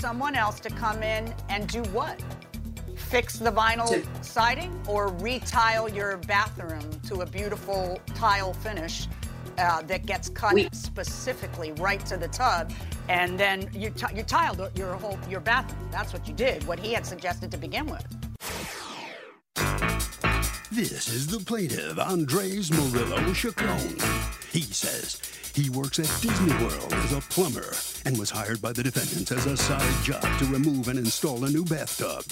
[0.00, 2.18] Someone else to come in and do what?
[2.96, 9.08] Fix the vinyl To- siding or retile your bathroom to a beautiful tile finish
[9.58, 12.72] uh, that gets cut We- specifically right to the tub,
[13.10, 15.86] and then you, ti- you tiled your whole your bathroom.
[15.90, 16.66] That's what you did.
[16.66, 18.06] What he had suggested to begin with.
[20.72, 23.96] This is the plaintiff, Andres Murillo Chacon.
[24.52, 25.20] He says
[25.52, 29.46] he works at Disney World as a plumber and was hired by the defendants as
[29.46, 32.22] a side job to remove and install a new bathtub.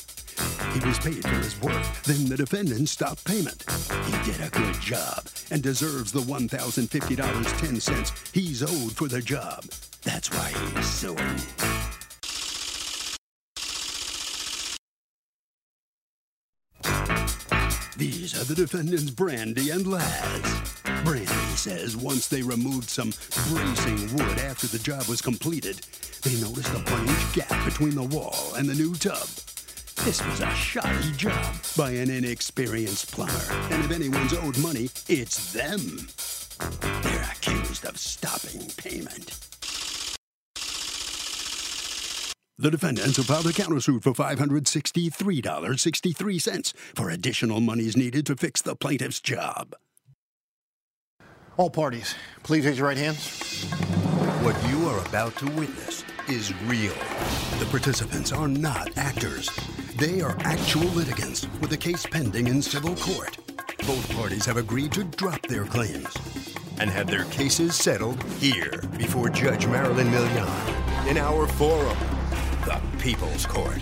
[0.73, 3.65] He was paid for his work, then the defendants stopped payment.
[4.07, 9.65] He did a good job and deserves the $1,050.10 he's owed for the job.
[10.05, 11.41] That's why he's suing.
[18.11, 20.81] These are the defendants, Brandy and Laz.
[21.05, 23.13] Brandy says once they removed some
[23.51, 25.81] bracing wood after the job was completed,
[26.23, 29.29] they noticed a one inch gap between the wall and the new tub.
[30.07, 35.53] This was a shoddy job by an inexperienced plumber, and if anyone's owed money, it's
[35.53, 36.09] them.
[37.03, 39.39] They're accused of stopping payment.
[42.61, 48.75] The defendants have filed a countersuit for $563.63 for additional monies needed to fix the
[48.75, 49.77] plaintiff's job.
[51.57, 53.63] All parties, please raise your right hands.
[54.43, 56.95] What you are about to witness is real.
[57.61, 59.49] The participants are not actors.
[59.97, 63.39] They are actual litigants with a case pending in civil court.
[63.87, 66.13] Both parties have agreed to drop their claims
[66.81, 71.97] and have their cases settled here before Judge Marilyn Milian in our forum,
[72.69, 73.81] the People's Court.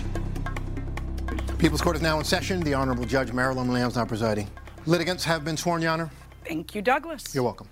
[1.57, 2.61] People's Court is now in session.
[2.61, 4.49] The Honorable Judge Marilyn Milian now presiding.
[4.85, 6.09] Litigants have been sworn, Your Honor.
[6.45, 7.35] Thank you, Douglas.
[7.35, 7.67] You're welcome.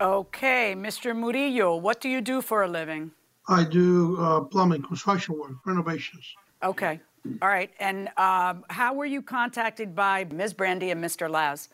[0.00, 1.16] Okay, Mr.
[1.16, 3.12] Murillo, what do you do for a living?
[3.46, 6.34] I do uh, plumbing, construction work, renovations.
[6.64, 7.00] Okay.
[7.40, 7.70] All right.
[7.78, 10.54] And um, how were you contacted by Ms.
[10.54, 11.30] Brandy and Mr.
[11.30, 11.68] Laz?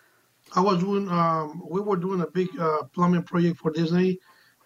[0.54, 4.18] I was doing, um, we were doing a big uh, plumbing project for Disney,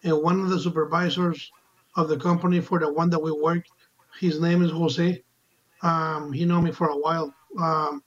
[0.02, 1.52] and one of the supervisors
[1.94, 3.70] of the company for the one that we worked,
[4.18, 5.22] his name is Jose.
[5.82, 8.02] Um, he know me for a while, um,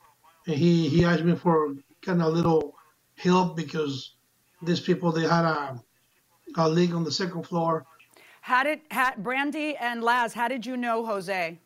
[0.47, 2.75] and he he asked me for kind of a little
[3.15, 4.15] help because
[4.61, 5.81] these people they had a
[6.57, 7.85] a leak on the second floor.
[8.41, 10.33] How did ha, Brandy and Laz?
[10.33, 11.57] How did you know Jose?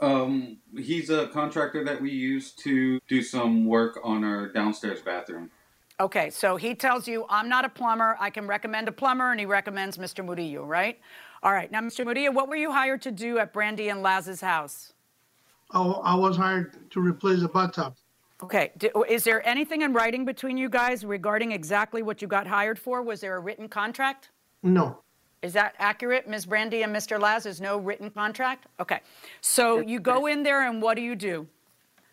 [0.00, 5.50] Um, he's a contractor that we use to do some work on our downstairs bathroom.
[5.98, 8.16] Okay, so he tells you, I'm not a plumber.
[8.18, 10.24] I can recommend a plumber, and he recommends Mr.
[10.24, 10.98] Murillo, right?
[11.42, 11.70] All right.
[11.70, 12.04] Now, Mr.
[12.04, 14.92] Murillo, what were you hired to do at Brandy and Laz's house?
[15.70, 17.94] I, I was hired to replace the bathtub.
[18.42, 18.72] Okay.
[19.08, 23.02] Is there anything in writing between you guys regarding exactly what you got hired for?
[23.02, 24.30] Was there a written contract?
[24.62, 24.98] No,
[25.42, 26.44] Is that accurate, Ms.
[26.44, 27.18] Brandy and Mr.
[27.18, 27.44] Laz?
[27.44, 28.66] There's no written contract?
[28.78, 29.00] Okay.
[29.40, 31.46] So you go in there and what do you do?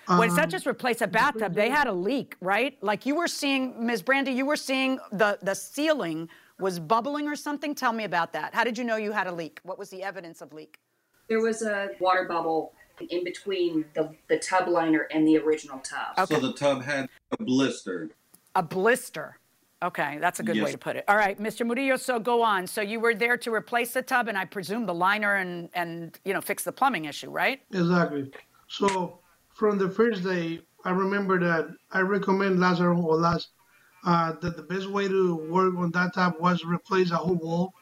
[0.07, 1.53] Well, it's not just replace a bathtub.
[1.53, 2.81] They had a leak, right?
[2.81, 4.01] Like you were seeing, Ms.
[4.01, 6.29] Brandy, you were seeing the, the ceiling
[6.59, 7.75] was bubbling or something.
[7.75, 8.53] Tell me about that.
[8.53, 9.59] How did you know you had a leak?
[9.63, 10.79] What was the evidence of leak?
[11.27, 12.73] There was a water bubble
[13.09, 16.17] in between the, the tub liner and the original tub.
[16.17, 16.35] Okay.
[16.35, 18.09] So the tub had a blister.
[18.55, 19.37] A blister.
[19.83, 21.05] Okay, that's a good way to put it.
[21.07, 21.63] All right, Mr.
[21.63, 22.65] Murillo, so go on.
[22.65, 26.17] So you were there to replace the tub and I presume the liner and, and
[26.25, 27.61] you know, fix the plumbing issue, right?
[27.71, 28.31] Exactly.
[28.67, 29.19] So
[29.53, 33.49] from the first day, I remember that I recommend Lazaro or Laz
[34.07, 37.73] uh, that the best way to work on that tap was replace the whole wall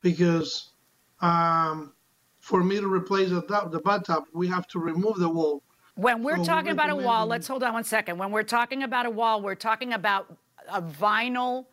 [0.00, 0.70] because
[1.20, 1.92] um,
[2.40, 5.62] for me to replace the, top, the bathtub, we have to remove the wall.
[5.96, 8.16] When we're So we talking about a wall, let's hold on one second.
[8.16, 10.34] When we're talking about a wall, we're talking about
[10.72, 11.66] a vinyl,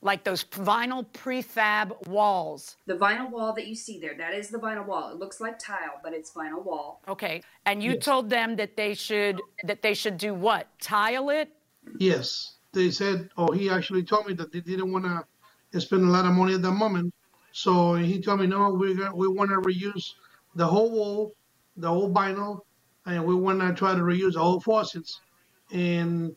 [0.00, 2.76] like those vinyl prefab walls.
[2.86, 5.10] The vinyl wall that you see there, that is the vinyl wall.
[5.10, 7.02] It looks like tile, but it's vinyl wall.
[7.06, 10.66] Okay, and you told them that they should that they should do what?
[10.80, 11.50] Tile it?
[11.98, 16.10] Yes, they said, oh, he actually told me that they didn't want to spend a
[16.10, 17.12] lot of money at the moment.
[17.50, 20.12] So he told me, no, we're gonna, we want to reuse
[20.54, 21.34] the whole wall,
[21.76, 22.60] the whole vinyl,
[23.04, 25.20] and we want to try to reuse the whole faucets
[25.72, 26.36] and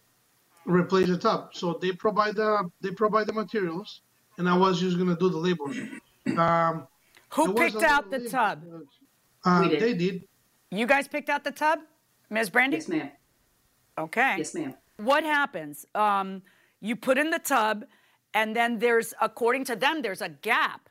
[0.66, 1.50] replace the tub.
[1.54, 4.02] So they provide the they provide the materials,
[4.40, 5.66] and I was just gonna do the labor.
[6.38, 6.88] Um,
[7.34, 8.30] Who picked out the leak.
[8.30, 8.64] tub?
[9.44, 9.80] Uh, did.
[9.82, 10.24] They did.
[10.70, 11.80] You guys picked out the tub,
[12.30, 12.52] Ms.
[12.52, 12.78] Brandy.
[12.78, 13.10] Yes, ma'am.
[13.98, 14.36] Okay.
[14.38, 14.76] Yes, ma'am.
[15.03, 15.86] What happens?
[15.95, 16.44] Um,
[16.80, 17.86] you put in the tub,
[18.33, 20.89] and then there's, according to them, there's a gap.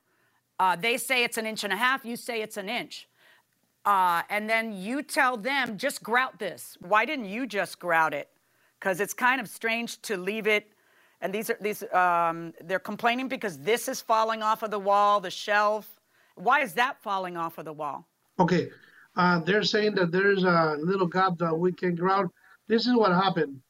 [0.58, 2.04] Uh, they say it's an inch and a half.
[2.04, 3.08] You say it's an inch.
[3.84, 6.76] Uh, and then you tell them, just grout this.
[6.80, 8.28] Why didn't you just grout it?
[8.78, 10.72] Because it's kind of strange to leave it.
[11.22, 11.82] And these are these.
[11.92, 16.00] Um, they're complaining because this is falling off of the wall, the shelf.
[16.34, 18.06] Why is that falling off of the wall?
[18.38, 18.70] Okay.
[19.16, 22.30] Uh, they're saying that there's a little gap that we can grout.
[22.68, 23.60] This is what happened.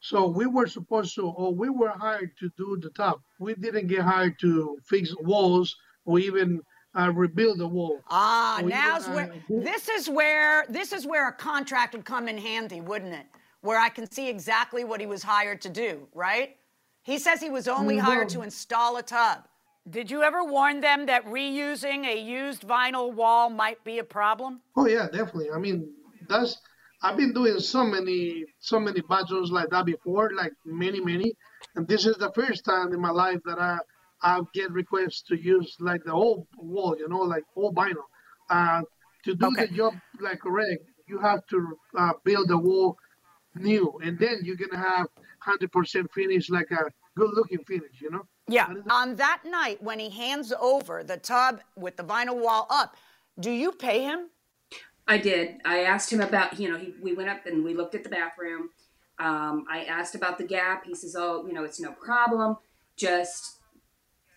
[0.00, 3.20] So we were supposed to, or we were hired to do the top.
[3.38, 5.76] We didn't get hired to fix walls
[6.06, 6.60] or even
[6.98, 8.00] uh, rebuild the wall.
[8.10, 12.04] Ah, Or now's uh, where who- this is where this is where a contract would
[12.04, 13.26] come in handy, wouldn't it?
[13.60, 16.56] Where I can see exactly what he was hired to do, right?
[17.02, 19.46] He says he was only hired to install a tub.
[19.88, 24.60] Did you ever warn them that reusing a used vinyl wall might be a problem?
[24.76, 25.50] Oh yeah, definitely.
[25.50, 25.92] I mean,
[26.28, 26.56] that's
[27.02, 31.32] I've been doing so many so many bathrooms like that before, like many many,
[31.74, 33.78] and this is the first time in my life that I
[34.22, 38.06] I get requests to use like the whole wall, you know, like whole vinyl.
[38.50, 38.82] Uh,
[39.24, 39.66] to do Okay.
[39.66, 41.58] the job like correct, you have to
[41.96, 42.96] uh, build the wall
[43.54, 45.06] new, and then you're gonna have
[45.40, 46.84] hundred percent finish, like a
[47.16, 48.22] good looking finish, you know.
[48.48, 48.68] Yeah.
[48.90, 52.96] On that night when he hands over the tub with the vinyl wall up,
[53.38, 54.28] do you pay him?
[55.06, 55.60] I did.
[55.64, 58.10] I asked him about, you know, he, we went up and we looked at the
[58.10, 58.70] bathroom.
[59.18, 60.84] Um, I asked about the gap.
[60.86, 62.56] He says, oh, you know, it's no problem.
[62.96, 63.60] Just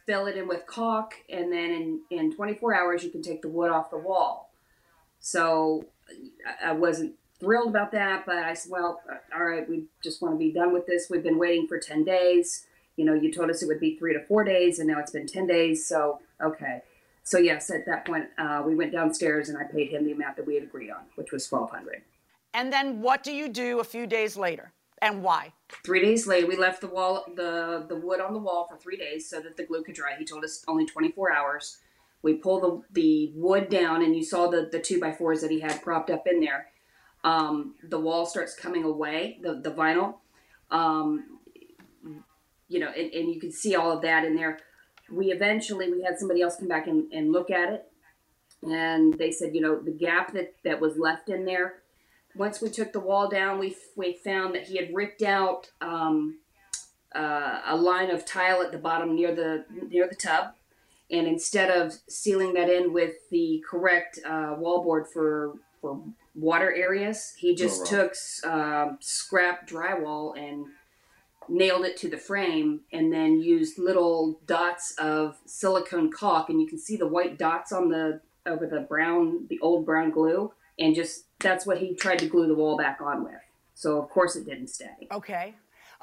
[0.05, 3.47] fill it in with caulk, and then in, in 24 hours, you can take the
[3.47, 4.51] wood off the wall.
[5.19, 5.85] So
[6.61, 10.33] I, wasn't thrilled about that, but I said, well, uh, all right, we just want
[10.33, 11.07] to be done with this.
[11.09, 12.65] We've been waiting for 10 days.
[12.97, 15.11] You know, you told us it would be three to four days, and now it's
[15.11, 15.87] been 10 days.
[15.87, 16.81] So, okay.
[17.23, 20.35] So yes, at that point, uh, we went downstairs and I paid him the amount
[20.35, 22.01] that we had agreed on, which was twelve hundred.
[22.53, 24.73] And then what do you do a few days later?
[25.01, 25.53] And why?
[25.83, 28.97] Three days later, we left the wall, the the wood on the wall for three
[28.97, 30.15] days so that the glue could dry.
[30.17, 31.79] He told us only twenty four hours.
[32.21, 35.51] We pulled the the wood down, and you saw the the two by fours that
[35.51, 36.67] he had propped up in there.
[37.23, 40.15] Um, the wall starts coming away, the the vinyl.
[40.71, 41.39] Um,
[42.67, 44.59] you know, and, and you can see all of that in there.
[45.11, 47.85] We eventually we had somebody else come back and, and look at it,
[48.63, 51.75] and they said, you know, the gap that that was left in there.
[52.35, 56.39] Once we took the wall down, we we found that he had ripped out um,
[57.15, 60.53] uh, a line of tile at the bottom near the near the tub,
[61.11, 66.01] and instead of sealing that in with the correct uh, wallboard for for
[66.33, 68.15] water areas, he just Oh, took
[68.51, 70.65] um, scrap drywall and
[71.53, 76.67] nailed it to the frame and then used little dots of silicone caulk and you
[76.67, 80.95] can see the white dots on the over the brown the old brown glue and
[80.95, 83.35] just that's what he tried to glue the wall back on with
[83.75, 85.53] so of course it didn't stay Okay.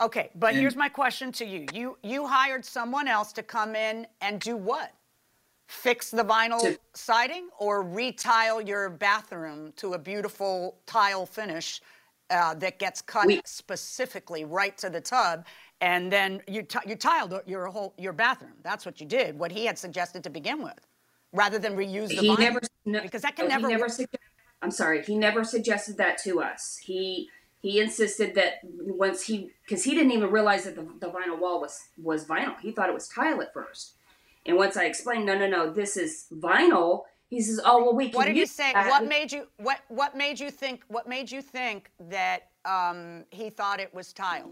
[0.01, 1.67] Okay, but here's my question to you.
[1.75, 4.93] You you hired someone else to come in and do what?
[5.69, 11.83] Fix the vinyl To- siding or retile your bathroom to a beautiful tile finish
[12.31, 15.45] uh, that gets cut We- specifically right to the tub,
[15.81, 18.55] and then you ti- you tiled your whole your bathroom.
[18.63, 19.39] That's what you did.
[19.39, 20.79] What he had suggested to begin with,
[21.33, 22.39] rather than reuse the he vinyl.
[22.39, 23.69] never no, because that can never.
[23.69, 23.89] never
[24.63, 27.29] i'm sorry he never suggested that to us he
[27.63, 31.61] he insisted that once he because he didn't even realize that the, the vinyl wall
[31.61, 33.95] was was vinyl he thought it was tile at first
[34.45, 38.09] and once i explained no no no this is vinyl he says oh well we
[38.09, 38.73] can What did he use say?
[38.73, 43.25] that." What made you what what made you think what made you think that um,
[43.31, 44.51] he thought it was tile?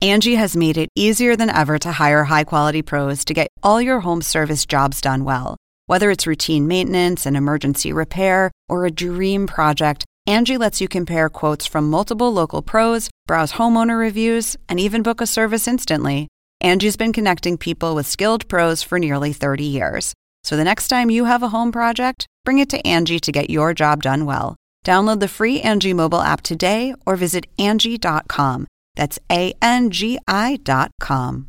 [0.00, 3.80] Angie has made it easier than ever to hire high quality pros to get all
[3.80, 5.56] your home service jobs done well.
[5.86, 11.28] Whether it's routine maintenance, and emergency repair, or a dream project, Angie lets you compare
[11.28, 16.28] quotes from multiple local pros, browse homeowner reviews, and even book a service instantly.
[16.60, 20.14] Angie's been connecting people with skilled pros for nearly 30 years.
[20.44, 23.50] So the next time you have a home project, bring it to Angie to get
[23.50, 24.56] your job done well.
[24.84, 28.66] Download the free Angie mobile app today or visit Angie.com.
[28.96, 31.48] That's A N G I dot com.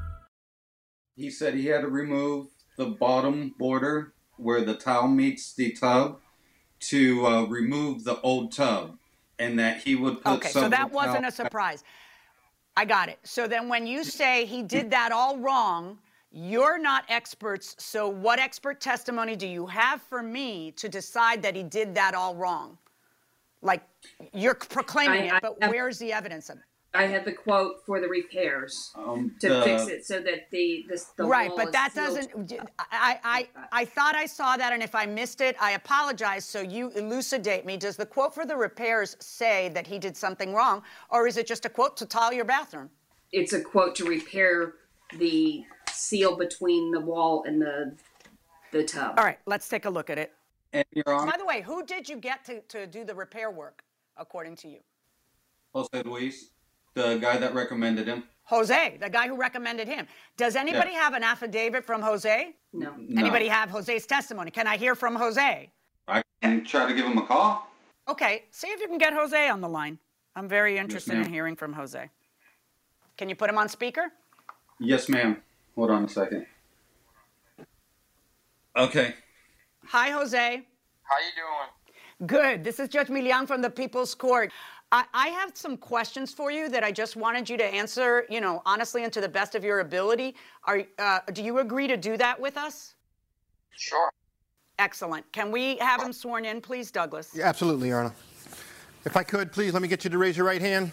[1.15, 6.19] He said he had to remove the bottom border where the towel meets the tub
[6.79, 8.97] to uh, remove the old tub,
[9.37, 11.83] and that he would put Okay, some so of the that wasn't towel- a surprise.
[12.75, 13.19] I got it.
[13.23, 15.99] So then when you say he did that all wrong,
[16.31, 17.75] you're not experts.
[17.77, 22.15] So what expert testimony do you have for me to decide that he did that
[22.15, 22.77] all wrong?
[23.61, 23.83] Like
[24.33, 26.63] you're proclaiming I- it, but I- where's the evidence of it?
[26.93, 30.85] I had the quote for the repairs Um, to the- fix it so that the
[30.89, 32.53] this the right, wall but is that doesn't.
[32.79, 36.43] I, I, I thought I saw that, and if I missed it, I apologize.
[36.43, 37.77] So you elucidate me.
[37.77, 41.47] Does the quote for the repairs say that he did something wrong, or is it
[41.47, 42.89] just a quote to tile your bathroom?
[43.31, 44.73] It's a quote to repair
[45.17, 47.95] the seal between the wall and the
[48.71, 49.17] the tub.
[49.17, 50.33] All right, let's take a look at it.
[50.73, 53.51] And Your Honor, By the way, who did you get to, to do the repair
[53.51, 53.83] work,
[54.17, 54.79] according to you?
[55.73, 56.51] Jose Luis,
[56.93, 58.23] the guy that recommended him.
[58.43, 60.07] Jose, the guy who recommended him.
[60.35, 62.53] Does anybody have an affidavit from Jose?
[62.73, 62.93] No.
[62.97, 63.21] No.
[63.21, 64.51] Anybody have Jose's testimony?
[64.51, 65.71] Can I hear from Jose?
[66.07, 67.67] I can try to give him a call.
[68.09, 69.99] Okay, see if you can get Jose on the line.
[70.35, 72.09] I'm very interested in hearing from Jose.
[73.17, 74.11] Can you put him on speaker?
[74.79, 75.41] Yes, ma'am.
[75.75, 76.45] Hold on a second.
[78.75, 79.13] Okay.
[79.87, 80.61] Hi, Jose.
[81.03, 82.27] How you doing?
[82.27, 82.63] Good.
[82.63, 84.51] This is Judge Milian from the People's Court.
[84.91, 88.41] I, I have some questions for you that I just wanted you to answer, you
[88.41, 90.35] know, honestly and to the best of your ability.
[90.65, 92.95] Are, uh, do you agree to do that with us?
[93.77, 94.11] Sure.
[94.79, 95.31] Excellent.
[95.31, 97.31] Can we have him sworn in, please, Douglas?
[97.33, 98.13] Yeah, absolutely, Your Honor.
[99.05, 100.91] If I could, please let me get you to raise your right hand.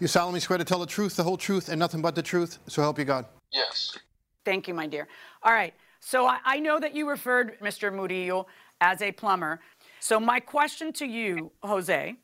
[0.00, 2.58] You solemnly swear to tell the truth, the whole truth, and nothing but the truth.
[2.66, 3.26] So help you God.
[3.52, 3.96] Yes.
[4.44, 5.06] Thank you, my dear.
[5.44, 5.74] All right.
[6.00, 7.94] So I, I know that you referred Mr.
[7.94, 8.46] Murillo
[8.80, 9.60] as a plumber.
[10.00, 12.16] So my question to you, Jose,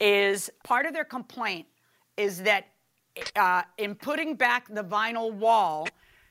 [0.00, 1.66] is part of their complaint
[2.16, 2.66] is that
[3.36, 5.86] uh, in putting back the vinyl wall,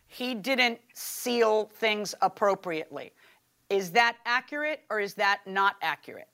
[0.07, 3.11] he didn't seal things appropriately.
[3.69, 6.27] Is that accurate or is that not accurate?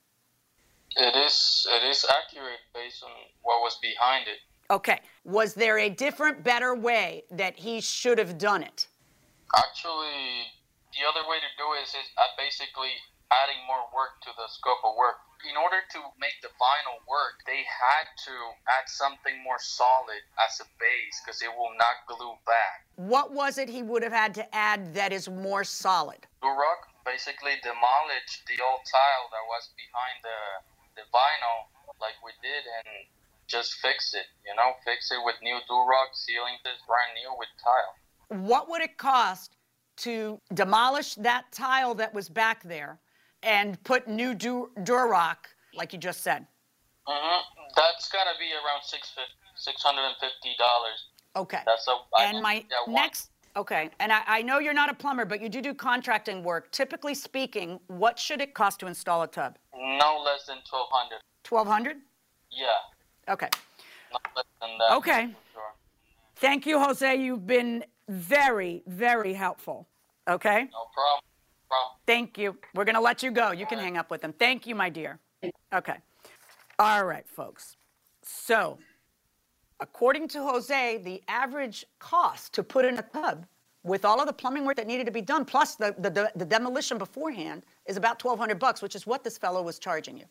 [0.95, 1.67] It is.
[1.69, 3.11] It is accurate based on
[3.41, 4.39] what was behind it.
[4.71, 4.99] Okay.
[5.25, 8.87] Was there a different, better way that he should have done it?
[9.57, 10.47] Actually,
[10.95, 12.95] the other way to do it is, is uh, basically
[13.31, 15.19] adding more work to the scope of work.
[15.49, 18.35] In order to make the vinyl work, they had to
[18.65, 22.85] add something more solid as a base because it will not glue back.
[22.95, 26.25] What was it he would have had to add that is more solid?
[26.41, 30.39] Durock basically demolished the old tile that was behind the
[30.95, 31.69] the vinyl,
[32.01, 33.05] like we did, and
[33.47, 34.25] just fix it.
[34.47, 38.41] You know, fix it with new Durock, sealing this brand new with tile.
[38.41, 39.57] What would it cost
[39.97, 42.99] to demolish that tile that was back there
[43.45, 45.37] and put new Du- Durock,
[45.73, 46.45] like you just said?
[47.07, 47.41] hmm
[47.75, 49.13] That's gonna be around six
[49.55, 51.05] six hundred and fifty dollars.
[51.35, 51.61] Okay.
[51.65, 55.25] That's a I and my next, okay, and I, I know you're not a plumber,
[55.25, 56.71] but you do do contracting work.
[56.71, 59.57] Typically speaking, what should it cost to install a tub?
[59.77, 61.19] no less than twelve hundred.
[61.47, 61.97] 1200
[62.51, 62.65] Yeah,
[63.29, 63.49] Okay.
[64.11, 64.93] not less than that.
[64.97, 65.29] Okay.
[65.53, 65.61] Sure.
[66.37, 67.15] Thank you, Jose.
[67.15, 69.87] You've been very, very helpful.
[70.27, 70.61] Okay?
[70.71, 71.21] No problem.
[72.05, 72.57] Thank you.
[72.73, 73.51] We're going to let you go.
[73.51, 74.33] You can hang up with them.
[74.33, 75.19] Thank you, my dear.
[75.73, 75.95] Okay.
[76.79, 77.75] All right, folks.
[78.21, 78.77] So,
[79.79, 83.45] according to Jose, the average cost to put in a tub
[83.83, 86.45] with all of the plumbing work that needed to be done, plus the, the, the
[86.45, 90.25] demolition beforehand, is about 1200 bucks, which is what this fellow was charging you.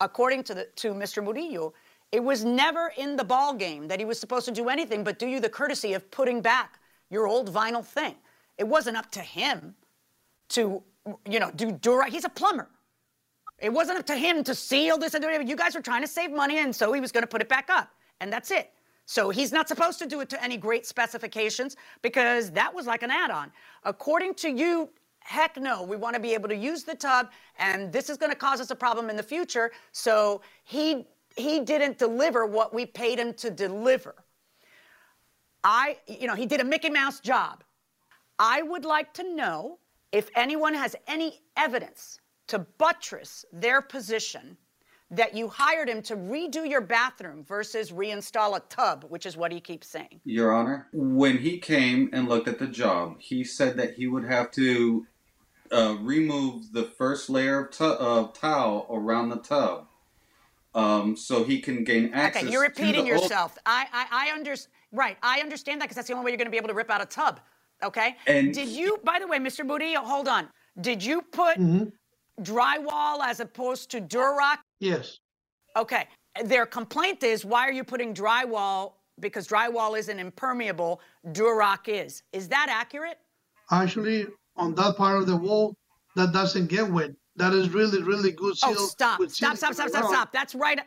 [0.00, 1.22] According to, the, to Mr.
[1.22, 1.74] Murillo,
[2.12, 5.18] it was never in the ball game that he was supposed to do anything but
[5.18, 6.78] do you the courtesy of putting back
[7.12, 8.16] your old vinyl thing.
[8.58, 9.74] It wasn't up to him
[10.52, 10.82] to,
[11.28, 12.08] you know, do Dura.
[12.08, 12.68] He's a plumber.
[13.58, 15.30] It wasn't up to him to seal this and do.
[15.44, 17.48] You guys were trying to save money, and so he was going to put it
[17.48, 17.88] back up,
[18.20, 18.70] and that's it.
[19.06, 23.02] So he's not supposed to do it to any great specifications because that was like
[23.02, 23.52] an add-on.
[23.84, 24.88] According to you,
[25.20, 25.82] heck no.
[25.82, 28.60] We want to be able to use the tub, and this is going to cause
[28.60, 29.72] us a problem in the future.
[29.92, 31.06] So he
[31.36, 34.14] he didn't deliver what we paid him to deliver.
[35.64, 37.64] I, you know, he did a Mickey Mouse job.
[38.38, 39.78] I would like to know
[40.12, 44.56] if anyone has any evidence to buttress their position
[45.10, 49.52] that you hired him to redo your bathroom versus reinstall a tub, which is what
[49.52, 50.20] he keeps saying.
[50.24, 54.24] Your Honor, when he came and looked at the job, he said that he would
[54.24, 55.06] have to
[55.70, 59.86] uh, remove the first layer of, of towel around the tub,
[60.74, 62.44] um, so he can gain access.
[62.44, 63.58] Okay, you're to the repeating yourself.
[63.66, 64.72] I, I, I understand.
[64.94, 66.74] Right, I understand that because that's the only way you're going to be able to
[66.74, 67.40] rip out a tub.
[67.82, 68.16] Okay.
[68.26, 69.64] And- did you, by the way, Mr.
[69.64, 70.48] Murillo, hold on.
[70.80, 71.88] Did you put mm-hmm.
[72.42, 74.58] drywall as opposed to Durock?
[74.80, 75.18] Yes.
[75.76, 76.06] Okay.
[76.44, 82.22] Their complaint is why are you putting drywall because drywall isn't impermeable, Durock is.
[82.32, 83.18] Is that accurate?
[83.70, 85.74] Actually, on that part of the wall,
[86.16, 87.10] that doesn't get wet.
[87.36, 88.76] That is really, really good oh, seal.
[88.78, 89.20] Oh, stop.
[89.20, 90.32] with Stop, stop, stop, stop, stop.
[90.32, 90.80] That's right.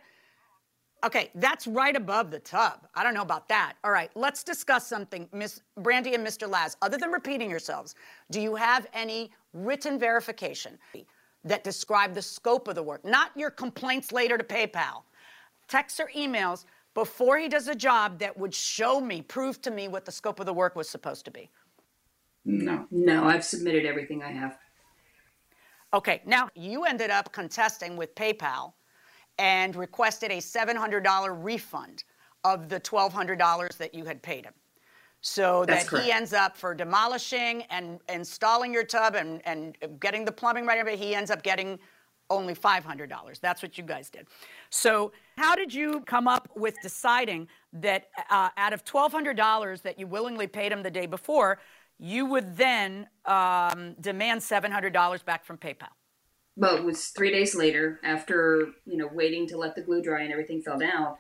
[1.04, 2.88] Okay, that's right above the tub.
[2.96, 3.74] I don't know about that.
[3.84, 6.50] All right, let's discuss something, Miss Brandy and Mr.
[6.50, 6.78] Laz.
[6.82, 7.96] Other than repeating yourselves,
[8.32, 10.78] do you have any written verification
[11.44, 13.06] that describe the scope of the work?
[13.06, 15.04] Not your complaints later to PayPal.
[15.68, 19.88] Texts or emails before he does a job that would show me, prove to me
[19.88, 21.52] what the scope of the work was supposed to be.
[22.46, 22.88] No.
[22.90, 24.58] No, I've submitted everything I have.
[25.94, 28.74] Okay, now you ended up contesting with PayPal
[29.38, 32.04] and requested a $700 refund
[32.44, 34.54] of the $1,200 that you had paid him.
[35.22, 36.06] So That's that correct.
[36.06, 40.86] he ends up for demolishing and installing your tub and, and getting the plumbing right,
[40.86, 41.80] but he ends up getting
[42.30, 43.40] only $500.
[43.40, 44.28] That's what you guys did.
[44.70, 50.08] So, how did you come up with deciding that uh, out of $1,200 that you
[50.08, 51.60] willingly paid him the day before,
[52.00, 55.90] you would then um, demand $700 back from PayPal?
[56.58, 60.22] But it was three days later, after you know waiting to let the glue dry
[60.22, 61.16] and everything fell down,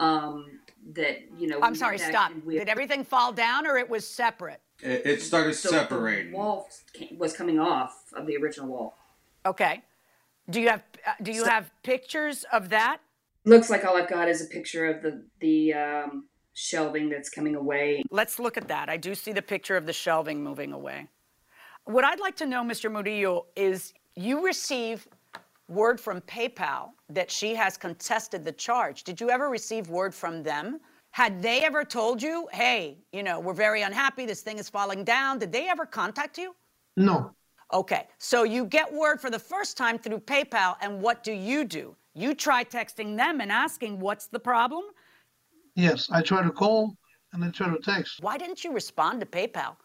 [0.00, 0.60] um,
[0.94, 1.60] that you know.
[1.62, 2.32] I'm sorry, stop.
[2.44, 4.60] we- Did everything fall down or it was separate?
[4.82, 6.32] It, it started so the separating.
[6.32, 8.96] wall came- was coming off of the original wall.
[9.46, 9.82] Okay.
[10.48, 12.98] Do you have uh, do you have pictures of that?
[13.44, 17.54] Looks like all I've got is a picture of the the um, shelving that's coming
[17.54, 18.02] away.
[18.10, 18.88] Let's look at that.
[18.88, 21.08] I do see the picture of the shelving moving away.
[21.84, 22.90] What I'd like to know, Mr.
[22.90, 25.06] Murillo, is you receive
[25.68, 29.04] word from PayPal that she has contested the charge.
[29.04, 30.80] Did you ever receive word from them?
[31.12, 35.04] Had they ever told you, hey, you know, we're very unhappy, this thing is falling
[35.04, 35.38] down?
[35.38, 36.54] Did they ever contact you?
[36.96, 37.32] No.
[37.72, 41.64] Okay, so you get word for the first time through PayPal, and what do you
[41.64, 41.94] do?
[42.14, 44.84] You try texting them and asking, what's the problem?
[45.76, 46.96] Yes, I try to call
[47.32, 49.76] and I try to text Why didn't you respond to PayPal?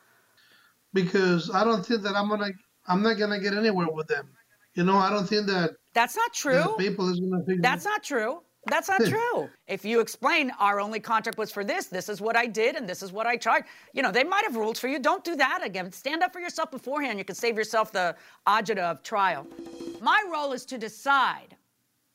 [0.93, 2.51] because I don't think that I'm gonna,
[2.87, 4.29] I'm not gonna get anywhere with them.
[4.73, 6.75] You know, I don't think that That's not true.
[6.77, 7.61] PayPal is gonna figure.
[7.61, 8.41] That's not true.
[8.67, 9.49] That's not true.
[9.67, 12.89] If you explain our only contract was for this, this is what I did, and
[12.89, 14.97] this is what I charged, you know, they might have ruled for you.
[14.97, 15.91] Don't do that again.
[15.91, 17.19] Stand up for yourself beforehand.
[17.19, 18.15] You can save yourself the
[18.47, 19.45] agita of trial.
[20.01, 21.55] My role is to decide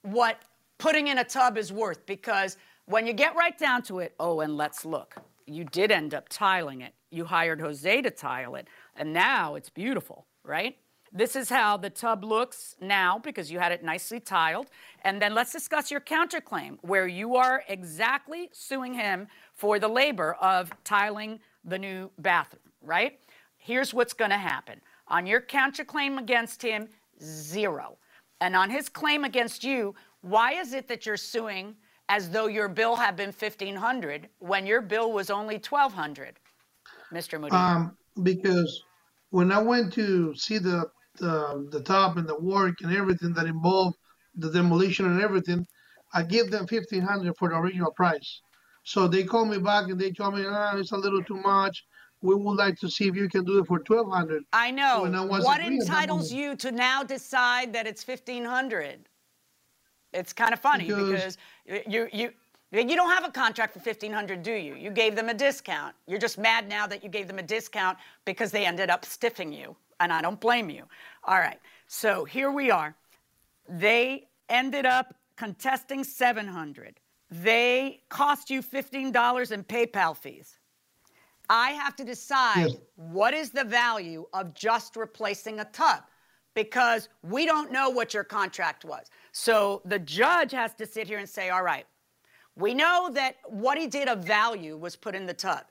[0.02, 0.42] what
[0.78, 2.56] putting in a tub is worth because
[2.87, 5.14] when you get right down to it, oh, and let's look.
[5.46, 6.94] You did end up tiling it.
[7.11, 10.76] You hired Jose to tile it, and now it's beautiful, right?
[11.12, 14.68] This is how the tub looks now because you had it nicely tiled.
[15.03, 20.35] And then let's discuss your counterclaim, where you are exactly suing him for the labor
[20.35, 23.18] of tiling the new bathroom, right?
[23.57, 24.81] Here's what's going to happen.
[25.09, 26.88] On your counterclaim against him,
[27.20, 27.98] zero.
[28.40, 31.74] And on his claim against you, why is it that you're suing
[32.09, 36.38] as though your bill had been 1500 when your bill was only 1200?
[37.12, 37.40] Mr.
[37.40, 37.55] Moody.
[37.55, 38.85] Um, because
[39.30, 40.86] when I went to see the,
[41.18, 43.96] the the top and the work and everything that involved
[44.36, 45.66] the demolition and everything,
[46.12, 48.42] I gave them fifteen hundred for the original price.
[48.84, 51.84] So they called me back and they told me, ah, it's a little too much.
[52.22, 54.44] We would like to see if you can do it for twelve hundred.
[54.52, 55.04] I know.
[55.04, 59.08] I what entitles you to now decide that it's 1500?
[60.12, 62.32] It's kind of funny because, Because- you you
[62.72, 64.74] you don't have a contract for 1500, do you?
[64.74, 65.94] You gave them a discount.
[66.06, 69.52] You're just mad now that you gave them a discount because they ended up stiffing
[69.52, 70.85] you, and I don't blame you.
[71.24, 71.59] All right.
[71.88, 72.94] So, here we are.
[73.68, 77.00] They ended up contesting 700.
[77.30, 80.59] They cost you $15 in PayPal fees.
[81.48, 82.76] I have to decide Yes.
[82.94, 86.04] what is the value of just replacing a tub
[86.54, 89.06] because we don't know what your contract was.
[89.33, 91.87] So the judge has to sit here and say, all right,
[92.60, 95.64] we know that what he did of value was put in the tub.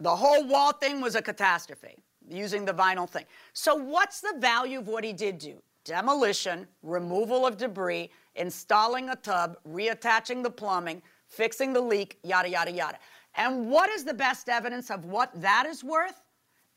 [0.00, 1.96] The whole wall thing was a catastrophe,
[2.28, 3.24] using the vinyl thing.
[3.52, 5.62] So, what's the value of what he did do?
[5.84, 12.70] Demolition, removal of debris, installing a tub, reattaching the plumbing, fixing the leak, yada, yada,
[12.70, 12.98] yada.
[13.34, 16.22] And what is the best evidence of what that is worth?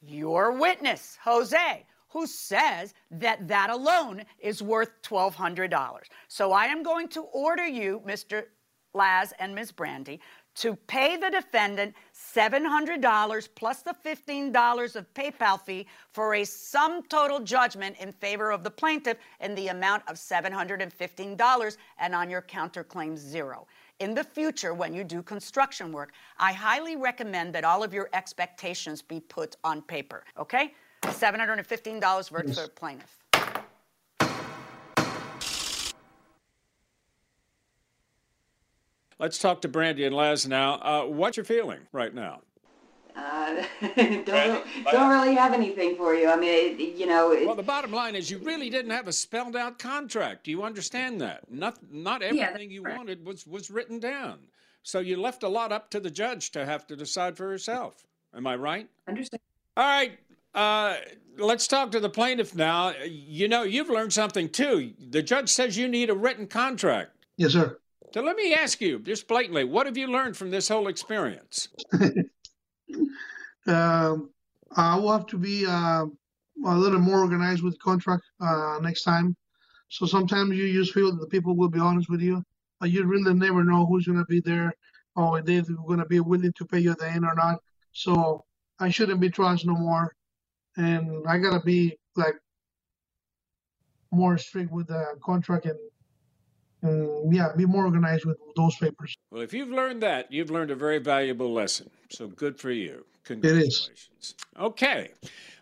[0.01, 6.01] Your witness, Jose, who says that that alone is worth $1,200.
[6.27, 8.45] So I am going to order you, Mr.
[8.95, 9.71] Laz and Ms.
[9.71, 10.19] Brandy,
[10.55, 17.41] to pay the defendant $700 plus the $15 of PayPal fee for a sum total
[17.41, 23.17] judgment in favor of the plaintiff in the amount of $715 and on your counterclaim
[23.17, 23.67] zero.
[23.99, 28.09] In the future, when you do construction work, I highly recommend that all of your
[28.13, 30.73] expectations be put on paper, okay?
[31.03, 33.24] $715 for the plaintiff.
[39.19, 40.73] Let's talk to Brandy and Laz now.
[40.75, 42.41] Uh, what's your feeling right now?
[43.15, 43.63] Uh,
[43.95, 46.27] don't, don't really have anything for you.
[46.27, 47.31] I mean, it, you know.
[47.31, 50.43] It, well, the bottom line is you really didn't have a spelled out contract.
[50.43, 51.49] Do you understand that?
[51.49, 52.97] Not not everything yeah, you right.
[52.97, 54.39] wanted was was written down.
[54.83, 58.03] So you left a lot up to the judge to have to decide for herself.
[58.35, 58.89] Am I right?
[59.07, 59.41] Understand.
[59.77, 60.19] All right.
[60.53, 60.97] Uh,
[61.37, 62.93] let's talk to the plaintiff now.
[63.05, 64.93] You know, you've learned something too.
[65.09, 67.11] The judge says you need a written contract.
[67.37, 67.77] Yes, sir.
[68.15, 71.67] So let me ask you, just blatantly, what have you learned from this whole experience?
[73.67, 74.29] um,
[74.73, 76.05] I will have to be uh,
[76.65, 79.35] a little more organized with the contract uh, next time.
[79.89, 82.41] So sometimes you just feel that the people will be honest with you.
[82.81, 84.73] Uh, you really never know who's going to be there
[85.17, 87.59] or if they're going to be willing to pay you at the end or not.
[87.91, 88.45] So
[88.79, 90.15] I shouldn't be trust no more.
[90.77, 92.35] And I got to be like
[94.13, 95.77] more strict with the contract and
[97.31, 99.15] yeah, be more organized with those papers.
[99.31, 101.89] Well, if you've learned that, you've learned a very valuable lesson.
[102.09, 103.05] So good for you.
[103.23, 104.09] Congratulations.
[104.11, 104.35] It is.
[104.59, 105.11] Okay.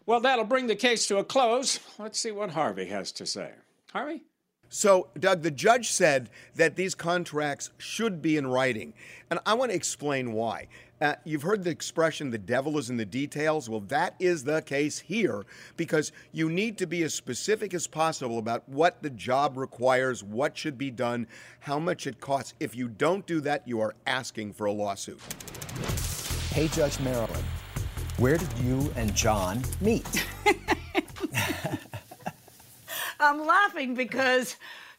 [0.06, 1.80] Well, that'll bring the case to a close.
[1.98, 3.52] Let's see what Harvey has to say.
[3.92, 4.24] Harvey?
[4.76, 8.96] So, Doug, the judge said that these contracts should be in writing.
[9.30, 10.68] And I want to explain why.
[11.00, 13.70] Uh, you've heard the expression, the devil is in the details.
[13.70, 15.46] Well, that is the case here
[15.78, 20.58] because you need to be as specific as possible about what the job requires, what
[20.58, 21.28] should be done,
[21.60, 22.56] how much it costs.
[22.60, 25.22] If you don't do that, you are asking for a lawsuit.
[26.50, 27.44] Hey, Judge Marilyn,
[28.18, 30.26] where did you and John meet?
[33.24, 34.56] I'm laughing because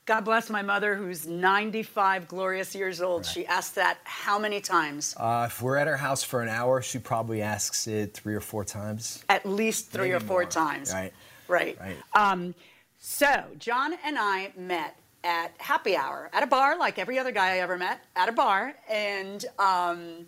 [0.07, 3.23] God bless my mother, who's 95 glorious years old.
[3.23, 3.33] Right.
[3.33, 5.15] She asks that how many times?
[5.19, 8.41] Uh, if we're at her house for an hour, she probably asks it three or
[8.41, 9.25] four times.
[9.29, 10.51] At least three Maybe or four more.
[10.51, 10.93] times.
[10.93, 11.13] Right.
[11.49, 11.79] Right.
[11.81, 11.97] right.
[12.15, 12.55] Um,
[12.99, 17.55] so, John and I met at happy hour at a bar, like every other guy
[17.55, 18.75] I ever met, at a bar.
[18.91, 20.27] And um,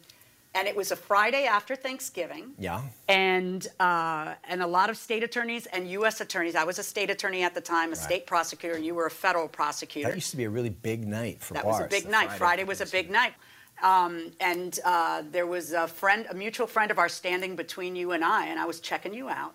[0.57, 2.53] and it was a Friday after Thanksgiving.
[2.59, 2.83] Yeah.
[3.09, 6.21] And uh, and a lot of state attorneys and U.S.
[6.21, 6.57] attorneys.
[6.57, 7.99] I was a state attorney at the time, a right.
[7.99, 8.79] state prosecutor.
[8.79, 10.09] You were a federal prosecutor.
[10.09, 11.79] That used to be a really big night for that bars.
[11.79, 12.29] That was a big night.
[12.29, 13.35] Friday, Friday was a big night.
[13.83, 18.13] Um, and uh, there was a friend, a mutual friend of ours, standing between you
[18.13, 19.55] and I, and I was checking you out,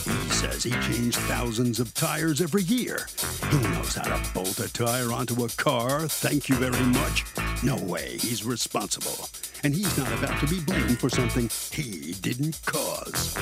[0.05, 3.07] He says he changed thousands of tires every year.
[3.51, 6.07] He knows how to bolt a tire onto a car.
[6.07, 7.25] Thank you very much.
[7.63, 9.31] No way he's responsible.
[9.65, 13.39] And he's not about to be blamed for something he didn't cause.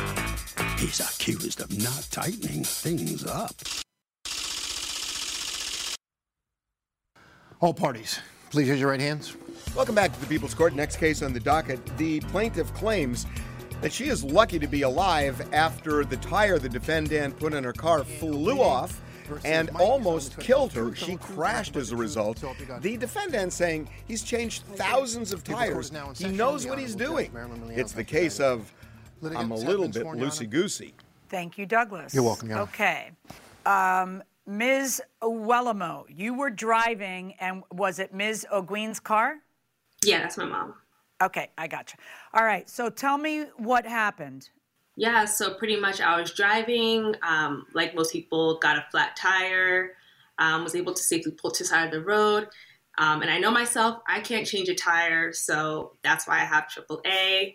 [0.79, 3.57] He's accused of not tightening things up.
[7.61, 9.37] All parties, please raise your right hands.
[9.75, 10.73] Welcome back to the People's Court.
[10.73, 11.85] Next case on the docket.
[11.99, 13.27] The plaintiff claims
[13.81, 17.73] that she is lucky to be alive after the tire the defendant put in her
[17.73, 19.01] car flew off
[19.45, 20.95] and almost killed her.
[20.95, 22.43] She crashed as a result.
[22.81, 25.93] The defendant saying he's changed thousands of tires.
[26.17, 27.31] He knows what he's doing.
[27.71, 28.73] It's the case of
[29.25, 30.95] I'm a little bit loosey goosey.
[31.29, 32.15] Thank you, Douglas.
[32.15, 33.11] You're welcome, Your Okay.
[33.65, 35.03] Um, Ms.
[35.21, 38.47] Wellamo, you were driving, and was it Ms.
[38.53, 39.39] O'Guin's car?
[40.05, 40.75] Yeah, that's my mom.
[41.22, 41.98] Okay, I got you.
[42.35, 44.50] All right, so tell me what happened.
[44.96, 49.92] Yeah, so pretty much I was driving, um, like most people, got a flat tire,
[50.38, 52.48] um, was able to safely pull to the side of the road.
[52.98, 56.64] Um, and I know myself, I can't change a tire, so that's why I have
[56.68, 57.55] AAA.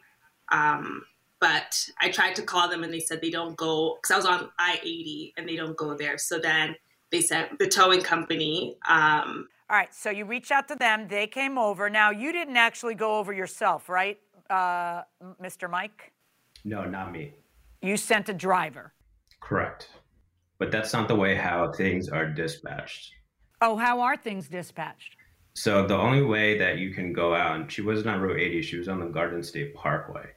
[0.52, 1.04] Um,
[1.40, 4.26] but I tried to call them and they said they don't go, because I was
[4.26, 6.20] on I 80 and they don't go there.
[6.20, 6.76] So then
[7.12, 8.78] they sent the towing company.
[8.88, 11.08] Um, all right, so you reached out to them.
[11.08, 11.90] They came over.
[11.90, 15.04] Now, you didn't actually go over yourself, right, uh,
[15.42, 15.70] Mr.
[15.70, 16.12] Mike?
[16.66, 17.36] No, not me.
[17.82, 18.94] You sent a driver.
[19.40, 19.88] Correct.
[20.60, 23.14] but that's not the way how things are dispatched.
[23.62, 25.16] Oh, how are things dispatched?
[25.56, 28.62] So the only way that you can go out, and she wasn't on Route 80,
[28.62, 30.28] she was on the Garden State Parkway.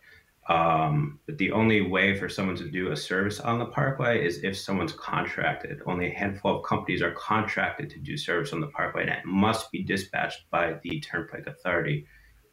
[0.48, 4.44] Um, but the only way for someone to do a service on the parkway is
[4.44, 5.80] if someone's contracted.
[5.87, 9.24] Only a handful of companies are contracted to do service on the parkway, and it
[9.24, 12.07] must be dispatched by the Turnpike Authority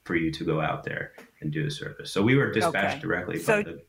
[0.06, 2.12] for you to go out there and do a service.
[2.12, 3.00] So we were dispatched Okay.
[3.00, 3.82] directly So- by the